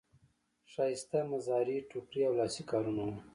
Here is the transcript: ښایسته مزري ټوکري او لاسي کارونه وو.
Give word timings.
ښایسته 0.71 1.19
مزري 1.31 1.77
ټوکري 1.89 2.21
او 2.27 2.33
لاسي 2.39 2.63
کارونه 2.71 3.01
وو. 3.07 3.17